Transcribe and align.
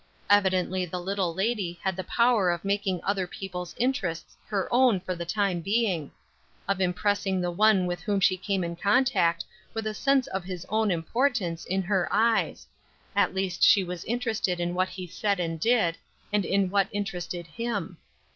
Evidently 0.31 0.83
the 0.83 0.99
little 0.99 1.31
lady 1.31 1.79
had 1.83 1.95
the 1.95 2.03
power 2.03 2.49
of 2.49 2.65
making 2.65 2.99
other 3.03 3.27
people's 3.27 3.75
interests 3.77 4.35
her 4.47 4.67
own 4.73 4.99
for 4.99 5.13
the 5.13 5.27
time 5.27 5.59
being; 5.61 6.09
of 6.67 6.81
impressing 6.81 7.39
the 7.39 7.51
one 7.51 7.85
with 7.85 8.01
whom 8.01 8.19
she 8.19 8.35
came 8.35 8.63
in 8.63 8.75
contact, 8.75 9.45
with 9.75 9.85
a 9.85 9.93
sense 9.93 10.25
of 10.25 10.43
his 10.43 10.65
own 10.69 10.89
importance, 10.89 11.65
in 11.67 11.83
her 11.83 12.09
eyes; 12.11 12.65
at 13.15 13.35
least 13.35 13.61
she 13.61 13.83
was 13.83 14.03
interested 14.05 14.59
in 14.59 14.73
what 14.73 14.89
he 14.89 15.05
said 15.05 15.39
and 15.39 15.59
did, 15.59 15.99
and 16.33 16.45
in 16.45 16.71
what 16.71 16.87
interested 16.91 17.45
him. 17.45 17.97